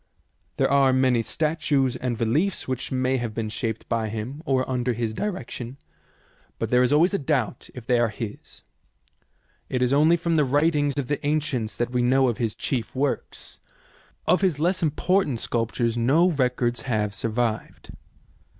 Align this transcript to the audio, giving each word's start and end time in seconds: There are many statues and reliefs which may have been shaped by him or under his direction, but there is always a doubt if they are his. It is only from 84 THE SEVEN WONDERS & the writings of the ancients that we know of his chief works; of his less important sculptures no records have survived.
There 0.57 0.71
are 0.71 0.91
many 0.93 1.21
statues 1.21 1.95
and 1.95 2.19
reliefs 2.19 2.67
which 2.67 2.91
may 2.91 3.17
have 3.17 3.35
been 3.35 3.49
shaped 3.49 3.87
by 3.87 4.09
him 4.09 4.41
or 4.47 4.67
under 4.67 4.93
his 4.93 5.13
direction, 5.13 5.77
but 6.57 6.71
there 6.71 6.81
is 6.81 6.91
always 6.91 7.13
a 7.13 7.19
doubt 7.19 7.69
if 7.75 7.85
they 7.85 7.99
are 7.99 8.09
his. 8.09 8.63
It 9.69 9.83
is 9.83 9.93
only 9.93 10.17
from 10.17 10.31
84 10.33 10.35
THE 10.35 10.39
SEVEN 10.39 10.53
WONDERS 10.53 10.61
& 10.61 10.63
the 10.63 10.65
writings 10.65 10.97
of 10.97 11.07
the 11.07 11.27
ancients 11.27 11.75
that 11.75 11.91
we 11.91 12.01
know 12.01 12.29
of 12.29 12.39
his 12.39 12.55
chief 12.55 12.95
works; 12.95 13.59
of 14.25 14.41
his 14.41 14.57
less 14.57 14.81
important 14.81 15.39
sculptures 15.39 15.95
no 15.99 16.31
records 16.31 16.81
have 16.89 17.13
survived. 17.13 17.91